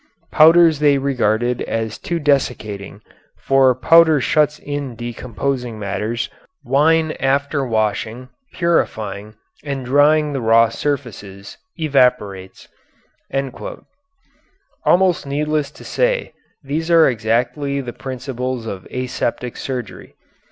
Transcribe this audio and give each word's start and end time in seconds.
Powders 0.31 0.79
they 0.79 0.97
regarded 0.97 1.61
as 1.61 1.99
too 1.99 2.17
desiccating, 2.17 3.03
for 3.37 3.75
powder 3.75 4.19
shuts 4.19 4.57
in 4.57 4.95
decomposing 4.95 5.77
matters; 5.77 6.27
wine 6.63 7.11
after 7.19 7.63
washing, 7.63 8.29
purifying, 8.51 9.35
and 9.63 9.85
drying 9.85 10.33
the 10.33 10.41
raw 10.41 10.69
surfaces 10.69 11.59
evaporates. 11.77 12.67
Almost 14.85 15.27
needless 15.27 15.69
to 15.69 15.83
say 15.83 16.33
these 16.63 16.89
are 16.89 17.07
exactly 17.07 17.79
the 17.79 17.93
principles 17.93 18.65
of 18.65 18.85
aseptic 18.87 19.55
surgery. 19.55 20.15